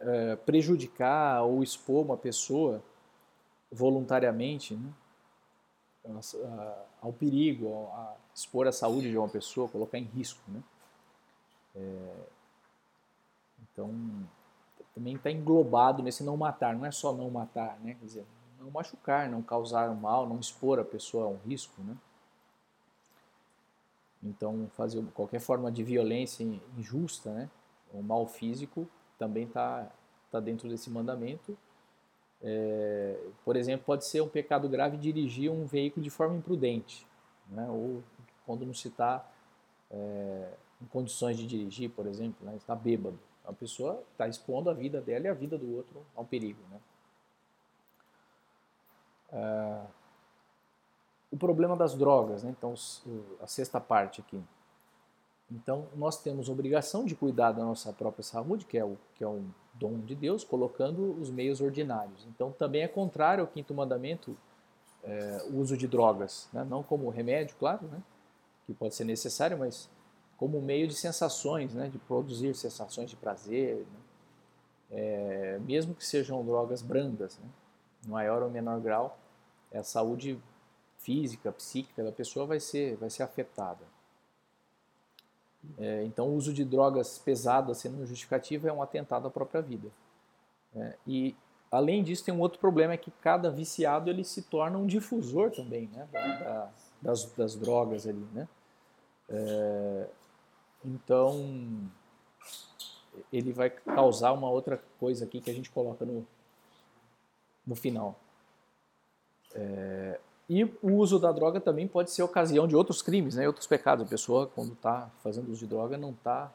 é, 0.00 0.36
prejudicar 0.36 1.42
ou 1.42 1.62
expor 1.62 2.04
uma 2.04 2.16
pessoa 2.16 2.82
voluntariamente 3.70 4.74
né, 4.74 4.92
ao 7.02 7.12
perigo, 7.12 7.88
a 7.92 8.14
expor 8.34 8.66
a 8.66 8.72
saúde 8.72 9.10
de 9.10 9.18
uma 9.18 9.28
pessoa, 9.28 9.68
colocar 9.68 9.98
em 9.98 10.04
risco. 10.04 10.40
Né? 10.48 10.62
É, 11.76 12.14
então, 13.60 13.92
também 14.94 15.16
está 15.16 15.30
englobado 15.30 16.02
nesse 16.02 16.22
não 16.22 16.36
matar, 16.36 16.74
não 16.74 16.86
é 16.86 16.90
só 16.90 17.12
não 17.12 17.30
matar, 17.30 17.78
né? 17.80 17.94
quer 17.94 18.04
dizer, 18.04 18.26
não 18.60 18.70
machucar, 18.70 19.28
não 19.28 19.42
causar 19.42 19.92
mal, 19.94 20.28
não 20.28 20.38
expor 20.38 20.78
a 20.78 20.84
pessoa 20.84 21.26
a 21.26 21.28
um 21.28 21.38
risco. 21.44 21.82
Né? 21.82 21.96
Então, 24.22 24.68
fazer 24.76 25.04
qualquer 25.14 25.40
forma 25.40 25.70
de 25.70 25.82
violência 25.82 26.44
injusta, 26.76 27.32
né? 27.32 27.50
o 27.92 28.02
mal 28.02 28.26
físico, 28.26 28.88
também 29.18 29.44
está 29.44 29.90
tá 30.30 30.40
dentro 30.40 30.68
desse 30.68 30.88
mandamento. 30.88 31.56
É, 32.40 33.18
por 33.44 33.56
exemplo, 33.56 33.84
pode 33.84 34.04
ser 34.04 34.20
um 34.20 34.28
pecado 34.28 34.68
grave 34.68 34.96
dirigir 34.96 35.50
um 35.50 35.66
veículo 35.66 36.02
de 36.02 36.10
forma 36.10 36.36
imprudente, 36.36 37.06
né? 37.48 37.68
ou 37.68 38.02
quando 38.46 38.64
não 38.64 38.72
se 38.72 38.88
está 38.88 39.28
é, 39.90 40.52
em 40.80 40.86
condições 40.86 41.36
de 41.36 41.46
dirigir, 41.46 41.90
por 41.90 42.06
exemplo, 42.06 42.46
né? 42.46 42.54
está 42.56 42.74
bêbado. 42.74 43.18
A 43.44 43.52
pessoa 43.52 44.02
está 44.12 44.28
expondo 44.28 44.70
a 44.70 44.74
vida 44.74 45.00
dela 45.00 45.26
e 45.26 45.28
a 45.28 45.34
vida 45.34 45.58
do 45.58 45.74
outro 45.76 46.04
ao 46.14 46.24
perigo. 46.24 46.60
Né? 46.70 46.80
É, 49.32 49.80
o 51.32 51.36
problema 51.36 51.76
das 51.76 51.94
drogas, 51.94 52.44
né? 52.44 52.54
então 52.56 52.74
a 53.40 53.46
sexta 53.46 53.80
parte 53.80 54.20
aqui. 54.20 54.40
Então, 55.50 55.86
nós 55.96 56.20
temos 56.20 56.48
obrigação 56.48 57.04
de 57.04 57.14
cuidar 57.14 57.52
da 57.52 57.64
nossa 57.64 57.92
própria 57.92 58.22
saúde, 58.22 58.66
que 58.66 58.76
é, 58.76 58.84
o, 58.84 58.98
que 59.14 59.24
é 59.24 59.28
um 59.28 59.48
dom 59.74 59.98
de 60.00 60.14
Deus, 60.14 60.44
colocando 60.44 61.18
os 61.20 61.30
meios 61.30 61.60
ordinários. 61.60 62.26
Então, 62.26 62.52
também 62.52 62.82
é 62.82 62.88
contrário 62.88 63.42
ao 63.42 63.48
quinto 63.48 63.72
mandamento 63.72 64.36
é, 65.02 65.46
o 65.50 65.58
uso 65.58 65.76
de 65.76 65.88
drogas, 65.88 66.48
né? 66.52 66.64
não 66.68 66.82
como 66.82 67.08
remédio, 67.08 67.56
claro, 67.58 67.86
né? 67.86 68.02
que 68.66 68.74
pode 68.74 68.94
ser 68.94 69.04
necessário, 69.04 69.56
mas 69.56 69.88
como 70.36 70.60
meio 70.60 70.86
de 70.86 70.94
sensações, 70.94 71.72
né? 71.74 71.88
de 71.88 71.98
produzir 71.98 72.54
sensações 72.54 73.08
de 73.08 73.16
prazer, 73.16 73.76
né? 73.76 74.00
é, 74.90 75.58
mesmo 75.60 75.94
que 75.94 76.04
sejam 76.04 76.44
drogas 76.44 76.82
brandas, 76.82 77.38
né? 77.38 77.48
no 78.04 78.12
maior 78.12 78.42
ou 78.42 78.50
menor 78.50 78.80
grau, 78.80 79.18
a 79.72 79.82
saúde 79.82 80.38
física, 80.98 81.52
psíquica 81.52 82.04
da 82.04 82.12
pessoa 82.12 82.44
vai 82.44 82.60
ser, 82.60 82.96
vai 82.96 83.08
ser 83.08 83.22
afetada. 83.22 83.84
É, 85.76 86.04
então, 86.04 86.28
o 86.28 86.34
uso 86.34 86.52
de 86.52 86.64
drogas 86.64 87.18
pesadas 87.18 87.78
sendo 87.78 88.06
justificativa 88.06 88.68
é 88.68 88.72
um 88.72 88.82
atentado 88.82 89.26
à 89.26 89.30
própria 89.30 89.60
vida. 89.60 89.88
É, 90.74 90.94
e, 91.06 91.36
além 91.70 92.02
disso, 92.02 92.24
tem 92.24 92.32
um 92.32 92.40
outro 92.40 92.58
problema, 92.58 92.94
é 92.94 92.96
que 92.96 93.10
cada 93.10 93.50
viciado 93.50 94.08
ele 94.08 94.24
se 94.24 94.42
torna 94.42 94.78
um 94.78 94.86
difusor 94.86 95.50
também 95.50 95.88
né, 95.88 96.08
da, 96.12 96.26
da, 96.36 96.70
das, 97.02 97.24
das, 97.32 97.56
drogas 97.56 98.06
ali. 98.06 98.26
Né? 98.32 98.48
É, 99.28 100.06
então, 100.84 101.90
ele 103.32 103.52
vai 103.52 103.68
causar 103.68 104.32
uma 104.32 104.48
outra 104.48 104.82
coisa 104.98 105.24
aqui 105.24 105.40
que 105.40 105.50
a 105.50 105.54
gente 105.54 105.70
coloca 105.70 106.04
no, 106.04 106.26
no 107.66 107.74
final. 107.74 108.18
É, 109.54 110.20
e 110.48 110.64
o 110.64 110.94
uso 110.94 111.18
da 111.18 111.30
droga 111.30 111.60
também 111.60 111.86
pode 111.86 112.10
ser 112.10 112.22
ocasião 112.22 112.66
de 112.66 112.74
outros 112.74 113.02
crimes, 113.02 113.34
né, 113.34 113.46
outros 113.46 113.66
pecados. 113.66 114.06
A 114.06 114.08
pessoa, 114.08 114.46
quando 114.46 114.72
está 114.72 115.10
fazendo 115.22 115.50
uso 115.50 115.60
de 115.60 115.66
droga, 115.66 115.98
não 115.98 116.10
está, 116.10 116.50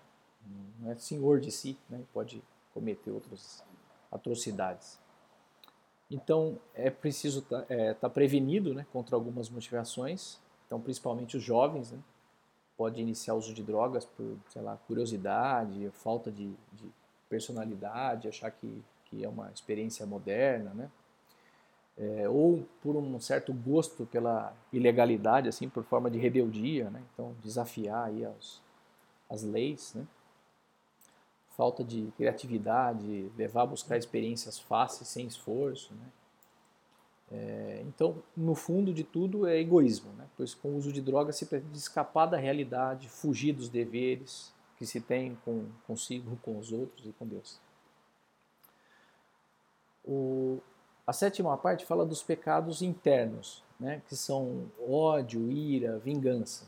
não 0.80 0.92
é 0.92 0.96
senhor 0.96 1.40
de 1.40 1.52
si, 1.52 1.78
né, 1.88 2.02
pode 2.12 2.44
cometer 2.74 3.12
outras 3.12 3.64
atrocidades. 4.12 5.00
Então, 6.10 6.58
é 6.74 6.90
preciso 6.90 7.40
estar 7.40 7.62
tá, 7.62 7.66
é, 7.70 7.94
tá 7.94 8.10
prevenido 8.10 8.74
né, 8.74 8.86
contra 8.92 9.16
algumas 9.16 9.50
motivações. 9.50 10.40
Então, 10.66 10.82
principalmente 10.82 11.38
os 11.38 11.44
jovens, 11.44 11.92
né, 11.92 12.00
pode 12.76 13.00
iniciar 13.00 13.36
o 13.36 13.38
uso 13.38 13.54
de 13.54 13.62
drogas 13.62 14.06
por, 14.06 14.38
sei 14.50 14.62
lá, 14.64 14.76
curiosidade, 14.88 15.92
falta 15.92 16.32
de, 16.32 16.52
de 16.72 16.92
personalidade, 17.30 18.28
achar 18.28 18.50
que, 18.50 18.84
que 19.06 19.24
é 19.24 19.30
uma 19.30 19.52
experiência 19.52 20.06
moderna, 20.06 20.72
né? 20.74 20.90
É, 21.98 22.28
ou 22.28 22.66
por 22.82 22.96
um 22.96 23.20
certo 23.20 23.54
gosto 23.54 24.06
pela 24.06 24.54
ilegalidade, 24.72 25.48
assim, 25.48 25.70
por 25.70 25.84
forma 25.84 26.10
de 26.10 26.18
rebeldia, 26.18 26.90
né? 26.90 27.02
então 27.14 27.36
desafiar 27.44 28.08
aí 28.08 28.26
as, 28.26 28.62
as 29.30 29.44
leis, 29.44 29.94
né? 29.94 30.06
falta 31.56 31.84
de 31.84 32.12
criatividade, 32.18 33.32
levar 33.38 33.64
a 33.64 33.68
buscar 33.68 33.98
experiências 33.98 34.58
fáceis 34.58 35.08
sem 35.08 35.28
esforço, 35.28 35.94
né? 35.94 36.08
É, 37.32 37.84
então, 37.88 38.22
no 38.38 38.54
fundo 38.54 38.94
de 38.94 39.04
tudo 39.04 39.48
é 39.48 39.60
egoísmo, 39.60 40.12
né? 40.14 40.28
pois 40.38 40.54
com 40.54 40.70
o 40.70 40.78
uso 40.78 40.92
de 40.92 41.02
drogas 41.02 41.36
se 41.36 41.48
pretende 41.48 41.78
escapar 41.78 42.28
da 42.28 42.38
realidade, 42.38 43.10
fugir 43.10 43.54
dos 43.54 43.70
deveres 43.70 44.54
que 44.78 44.86
se 44.86 45.00
tem 45.02 45.36
com 45.44 45.66
consigo, 45.88 46.38
com 46.44 46.60
os 46.60 46.72
outros 46.72 47.08
e 47.08 47.14
com 47.14 47.26
Deus. 47.26 47.60
O, 50.06 50.60
a 51.05 51.13
sétima 51.13 51.57
parte 51.57 51.86
fala 51.86 52.05
dos 52.05 52.24
pecados 52.24 52.81
internos, 52.81 53.63
né, 53.79 54.01
que 54.07 54.15
são 54.15 54.72
ódio, 54.88 55.51
ira, 55.51 56.00
vingança. 56.00 56.65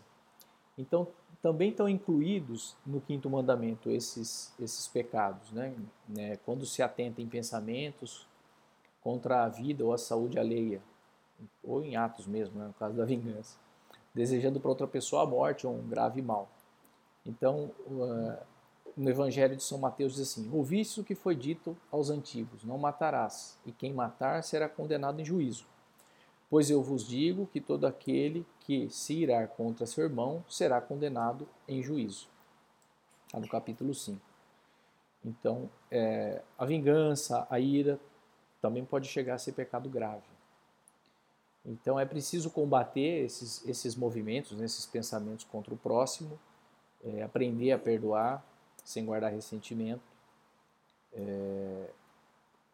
Então, 0.77 1.07
também 1.41 1.69
estão 1.69 1.87
incluídos 1.87 2.75
no 2.85 2.99
quinto 2.99 3.29
mandamento 3.29 3.89
esses, 3.89 4.53
esses 4.59 4.87
pecados, 4.87 5.51
né, 5.51 5.73
né, 6.07 6.35
quando 6.45 6.65
se 6.65 6.81
atenta 6.81 7.21
em 7.21 7.27
pensamentos 7.27 8.27
contra 9.01 9.43
a 9.43 9.49
vida 9.49 9.85
ou 9.85 9.93
a 9.93 9.97
saúde 9.97 10.39
alheia, 10.39 10.81
ou 11.63 11.83
em 11.83 11.95
atos 11.95 12.25
mesmo, 12.25 12.59
né, 12.59 12.67
no 12.67 12.73
caso 12.73 12.95
da 12.95 13.05
vingança, 13.05 13.57
desejando 14.13 14.59
para 14.59 14.69
outra 14.69 14.87
pessoa 14.87 15.23
a 15.23 15.25
morte 15.25 15.65
ou 15.67 15.75
um 15.75 15.87
grave 15.87 16.21
mal. 16.21 16.49
Então, 17.25 17.71
uh, 17.87 18.37
no 18.95 19.09
Evangelho 19.09 19.55
de 19.55 19.63
São 19.63 19.77
Mateus 19.77 20.13
diz 20.13 20.29
assim: 20.29 20.49
Ouviste 20.53 21.01
o 21.01 21.03
que 21.03 21.15
foi 21.15 21.35
dito 21.35 21.75
aos 21.91 22.09
antigos: 22.09 22.63
Não 22.63 22.77
matarás, 22.77 23.57
e 23.65 23.71
quem 23.71 23.93
matar 23.93 24.43
será 24.43 24.69
condenado 24.69 25.19
em 25.19 25.25
juízo. 25.25 25.65
Pois 26.49 26.69
eu 26.69 26.81
vos 26.81 27.05
digo 27.05 27.47
que 27.47 27.59
todo 27.59 27.85
aquele 27.85 28.45
que 28.61 28.89
se 28.89 29.15
irá 29.15 29.45
contra 29.47 29.85
seu 29.85 30.03
irmão 30.03 30.43
será 30.47 30.79
condenado 30.79 31.47
em 31.67 31.81
juízo. 31.81 32.27
Está 33.25 33.39
no 33.39 33.47
capítulo 33.47 33.93
5. 33.93 34.19
Então, 35.25 35.69
é, 35.89 36.41
a 36.57 36.65
vingança, 36.65 37.47
a 37.49 37.59
ira, 37.59 37.99
também 38.61 38.85
pode 38.85 39.07
chegar 39.07 39.35
a 39.35 39.39
ser 39.39 39.53
pecado 39.53 39.89
grave. 39.89 40.23
Então 41.65 41.99
é 41.99 42.05
preciso 42.05 42.51
combater 42.51 43.25
esses, 43.25 43.67
esses 43.67 43.95
movimentos, 43.95 44.55
né, 44.55 44.65
esses 44.65 44.85
pensamentos 44.85 45.43
contra 45.45 45.73
o 45.73 45.77
próximo, 45.77 46.39
é, 47.03 47.23
aprender 47.23 47.71
a 47.71 47.79
perdoar 47.79 48.45
sem 48.85 49.05
guardar 49.05 49.33
ressentimento, 49.33 50.03
é, 51.11 51.89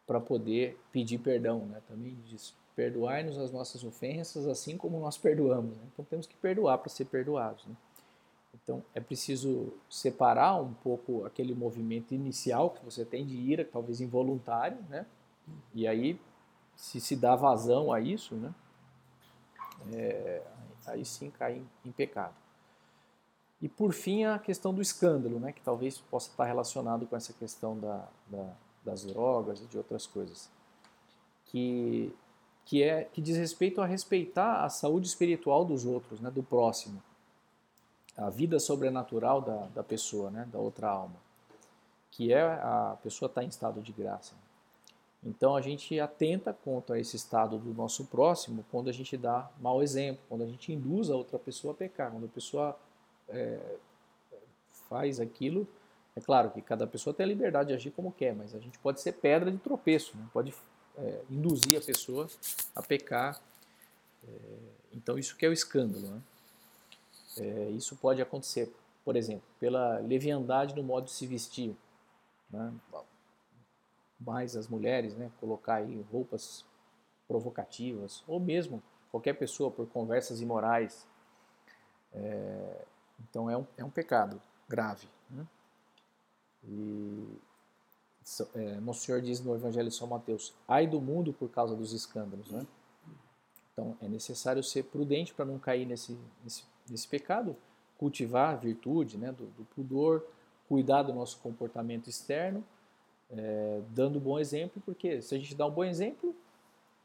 para 0.06 0.20
poder 0.20 0.78
pedir 0.92 1.18
perdão. 1.18 1.66
Né? 1.66 1.82
Também 1.88 2.16
diz: 2.26 2.54
perdoai-nos 2.76 3.38
as 3.38 3.50
nossas 3.50 3.82
ofensas, 3.82 4.46
assim 4.46 4.76
como 4.76 5.00
nós 5.00 5.18
perdoamos. 5.18 5.76
Né? 5.76 5.82
Então 5.92 6.04
temos 6.04 6.26
que 6.26 6.36
perdoar 6.36 6.78
para 6.78 6.88
ser 6.88 7.06
perdoados. 7.06 7.66
Né? 7.66 7.74
Então 8.54 8.84
é 8.94 9.00
preciso 9.00 9.72
separar 9.88 10.60
um 10.60 10.74
pouco 10.74 11.24
aquele 11.24 11.54
movimento 11.54 12.14
inicial 12.14 12.70
que 12.70 12.84
você 12.84 13.04
tem 13.04 13.26
de 13.26 13.36
ira, 13.36 13.64
talvez 13.64 14.00
involuntário, 14.00 14.78
né? 14.88 15.06
E 15.74 15.88
aí, 15.88 16.20
se 16.76 17.00
se 17.00 17.16
dá 17.16 17.34
vazão 17.34 17.92
a 17.92 18.00
isso, 18.00 18.34
né? 18.34 18.54
É, 19.92 20.42
aí 20.86 21.04
sim 21.04 21.30
cai 21.30 21.56
em, 21.56 21.68
em, 21.84 21.92
pecado. 21.92 22.34
E 23.62 23.68
por 23.68 23.92
fim 23.92 24.24
a 24.24 24.38
questão 24.38 24.74
do 24.74 24.82
escândalo, 24.82 25.38
né? 25.38 25.52
Que 25.52 25.62
talvez 25.62 25.98
possa 25.98 26.28
estar 26.28 26.44
relacionado 26.44 27.06
com 27.06 27.16
essa 27.16 27.32
questão 27.32 27.78
da, 27.78 28.04
da, 28.26 28.52
das 28.84 29.04
drogas 29.04 29.62
e 29.62 29.66
de 29.66 29.78
outras 29.78 30.06
coisas, 30.06 30.50
que 31.46 32.14
que 32.64 32.80
é 32.82 33.04
que 33.04 33.20
diz 33.20 33.36
respeito 33.36 33.80
a 33.80 33.86
respeitar 33.86 34.64
a 34.64 34.68
saúde 34.68 35.08
espiritual 35.08 35.64
dos 35.64 35.84
outros, 35.84 36.20
né? 36.20 36.30
Do 36.30 36.42
próximo 36.42 37.02
a 38.16 38.28
vida 38.28 38.58
sobrenatural 38.60 39.40
da, 39.40 39.66
da 39.74 39.82
pessoa, 39.82 40.30
né, 40.30 40.46
da 40.52 40.58
outra 40.58 40.88
alma, 40.88 41.16
que 42.10 42.32
é 42.32 42.42
a 42.42 42.96
pessoa 43.02 43.26
está 43.26 43.42
em 43.42 43.48
estado 43.48 43.80
de 43.80 43.92
graça. 43.92 44.34
Então 45.24 45.54
a 45.54 45.60
gente 45.60 45.98
atenta 46.00 46.52
contra 46.52 46.98
esse 46.98 47.16
estado 47.16 47.56
do 47.56 47.72
nosso 47.72 48.06
próximo 48.06 48.64
quando 48.70 48.90
a 48.90 48.92
gente 48.92 49.16
dá 49.16 49.48
mau 49.60 49.82
exemplo, 49.82 50.20
quando 50.28 50.42
a 50.42 50.46
gente 50.46 50.72
induz 50.72 51.10
a 51.10 51.16
outra 51.16 51.38
pessoa 51.38 51.72
a 51.72 51.76
pecar, 51.76 52.10
quando 52.10 52.26
a 52.26 52.28
pessoa 52.28 52.76
é, 53.32 53.76
faz 54.88 55.18
aquilo. 55.18 55.66
É 56.14 56.20
claro 56.20 56.50
que 56.50 56.60
cada 56.60 56.86
pessoa 56.86 57.14
tem 57.14 57.24
a 57.24 57.28
liberdade 57.28 57.68
de 57.68 57.74
agir 57.74 57.90
como 57.90 58.12
quer, 58.12 58.34
mas 58.34 58.54
a 58.54 58.58
gente 58.58 58.78
pode 58.78 59.00
ser 59.00 59.12
pedra 59.12 59.50
de 59.50 59.58
tropeço, 59.58 60.16
né? 60.16 60.28
pode 60.32 60.54
é, 60.98 61.22
induzir 61.30 61.78
a 61.78 61.80
pessoa 61.80 62.28
a 62.74 62.82
pecar. 62.82 63.40
É, 64.26 64.32
então 64.92 65.18
isso 65.18 65.36
que 65.36 65.46
é 65.46 65.48
o 65.48 65.52
escândalo. 65.52 66.06
Né? 66.06 66.22
É, 67.38 67.70
isso 67.70 67.96
pode 67.96 68.20
acontecer, 68.20 68.70
por 69.04 69.16
exemplo, 69.16 69.44
pela 69.58 69.98
leviandade 70.00 70.76
no 70.76 70.82
modo 70.82 71.06
de 71.06 71.12
se 71.12 71.26
vestir. 71.26 71.74
Né? 72.50 72.72
Mais 74.20 74.54
as 74.54 74.68
mulheres, 74.68 75.16
né? 75.16 75.30
colocar 75.40 75.76
aí 75.76 76.04
roupas 76.12 76.64
provocativas, 77.26 78.22
ou 78.28 78.38
mesmo 78.38 78.82
qualquer 79.10 79.32
pessoa 79.32 79.70
por 79.70 79.86
conversas 79.86 80.42
imorais. 80.42 81.06
É, 82.12 82.84
então 83.28 83.50
é 83.50 83.56
um, 83.56 83.66
é 83.76 83.84
um 83.84 83.90
pecado 83.90 84.40
grave. 84.68 85.08
Né? 85.30 85.46
E 86.64 87.38
é, 88.54 88.80
Nosso 88.80 89.02
Senhor 89.02 89.20
diz 89.20 89.40
no 89.40 89.54
Evangelho 89.54 89.88
de 89.88 89.94
São 89.94 90.06
Mateus: 90.06 90.54
ai 90.66 90.86
do 90.86 91.00
mundo 91.00 91.32
por 91.32 91.48
causa 91.48 91.74
dos 91.74 91.92
escândalos. 91.92 92.50
Né? 92.50 92.66
Então 93.72 93.96
é 94.00 94.08
necessário 94.08 94.62
ser 94.62 94.84
prudente 94.84 95.32
para 95.32 95.44
não 95.44 95.58
cair 95.58 95.86
nesse, 95.86 96.18
nesse 96.42 96.64
nesse 96.88 97.08
pecado, 97.08 97.56
cultivar 97.98 98.54
a 98.54 98.56
virtude 98.56 99.16
né, 99.16 99.32
do, 99.32 99.46
do 99.46 99.64
pudor, 99.74 100.24
cuidar 100.68 101.02
do 101.02 101.12
nosso 101.12 101.38
comportamento 101.38 102.08
externo, 102.08 102.64
é, 103.30 103.80
dando 103.90 104.20
bom 104.20 104.38
exemplo, 104.38 104.82
porque 104.84 105.20
se 105.22 105.34
a 105.34 105.38
gente 105.38 105.54
dá 105.54 105.66
um 105.66 105.70
bom 105.70 105.84
exemplo, 105.84 106.34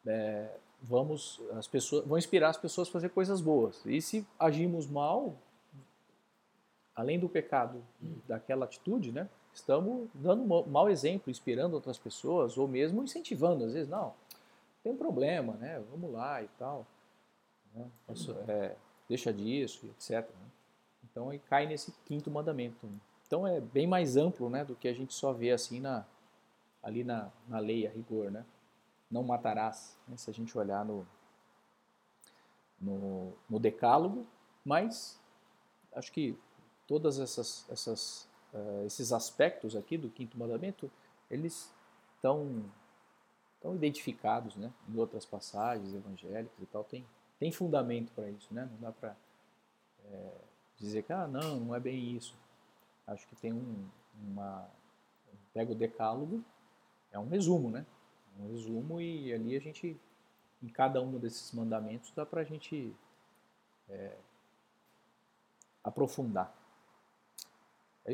é, 0.05 0.50
vamos 0.81 1.41
as 1.53 1.67
pessoas 1.67 2.05
vão 2.05 2.17
inspirar 2.17 2.50
as 2.50 2.57
pessoas 2.57 2.88
a 2.88 2.91
fazer 2.91 3.09
coisas 3.09 3.41
boas. 3.41 3.81
E 3.86 4.01
se 4.01 4.25
agimos 4.39 4.88
mal, 4.88 5.36
além 6.98 7.20
do 7.20 7.29
pecado 7.29 7.86
daquela 8.27 8.66
atitude, 8.66 9.12
né, 9.12 9.29
estamos 9.53 10.10
dando 10.16 10.44
mau 10.68 10.90
exemplo, 10.90 11.29
inspirando 11.29 11.75
outras 11.75 12.00
pessoas 12.00 12.57
ou 12.57 12.68
mesmo 12.68 13.03
incentivando. 13.03 13.64
Às 13.64 13.74
vezes, 13.74 13.88
não, 13.88 14.16
tem 14.83 14.98
problema, 14.98 15.53
né, 15.53 15.79
vamos 15.92 16.12
lá 16.12 16.42
e 16.42 16.48
tal. 16.57 16.88
Né, 17.75 17.88
é, 18.48 18.75
deixa 19.07 19.31
disso, 19.31 19.86
etc. 19.86 20.27
Né? 20.27 20.48
Então 21.03 21.29
aí 21.29 21.38
cai 21.38 21.68
nesse 21.68 21.92
quinto 22.03 22.31
mandamento. 22.31 22.90
Então 23.27 23.46
é 23.46 23.62
bem 23.62 23.86
mais 23.86 24.18
amplo 24.18 24.50
né, 24.50 24.66
do 24.66 24.75
que 24.75 24.88
a 24.88 24.94
gente 24.94 25.14
só 25.14 25.31
vê 25.31 25.51
assim 25.51 25.79
na, 25.79 26.03
ali 26.81 27.03
na, 27.03 27.31
na 27.48 27.60
lei, 27.60 27.86
a 27.86 27.92
rigor. 27.92 28.31
Né? 28.31 28.44
Não 29.10 29.22
matarás, 29.22 29.96
né, 30.07 30.18
se 30.18 30.31
a 30.31 30.33
gente 30.33 30.57
olhar 30.57 30.83
no, 30.83 31.07
no, 32.81 33.33
no 33.48 33.60
decálogo, 33.60 34.25
mas 34.66 35.22
acho 35.94 36.12
que 36.12 36.38
todas 36.87 37.19
essas, 37.19 37.65
essas 37.69 38.27
uh, 38.53 38.85
esses 38.85 39.11
aspectos 39.11 39.75
aqui 39.75 39.97
do 39.97 40.09
quinto 40.09 40.37
mandamento, 40.37 40.89
eles 41.29 41.71
estão 42.15 42.65
estão 43.57 43.75
identificados 43.75 44.55
né, 44.55 44.71
em 44.87 44.97
outras 44.97 45.25
passagens 45.25 45.93
evangélicas 45.93 46.57
e 46.61 46.65
tal, 46.67 46.83
tem, 46.83 47.05
tem 47.39 47.51
fundamento 47.51 48.11
para 48.13 48.29
isso, 48.29 48.53
né? 48.53 48.69
Não 48.71 48.79
dá 48.79 48.91
para 48.91 49.15
é, 50.05 50.31
dizer 50.77 51.03
que, 51.03 51.11
ah, 51.11 51.27
não, 51.27 51.59
não 51.59 51.75
é 51.75 51.79
bem 51.79 52.15
isso. 52.15 52.35
Acho 53.05 53.27
que 53.27 53.35
tem 53.35 53.51
um, 53.51 53.87
uma... 54.21 54.69
Pega 55.53 55.71
o 55.71 55.75
decálogo, 55.75 56.43
é 57.11 57.19
um 57.19 57.27
resumo, 57.27 57.71
né? 57.71 57.85
Um 58.39 58.47
resumo 58.51 59.01
e 59.01 59.33
ali 59.33 59.55
a 59.55 59.59
gente, 59.59 60.00
em 60.61 60.67
cada 60.67 61.01
um 61.01 61.17
desses 61.17 61.51
mandamentos, 61.51 62.11
dá 62.15 62.25
para 62.25 62.41
a 62.41 62.43
gente 62.43 62.95
é, 63.89 64.15
aprofundar. 65.83 66.55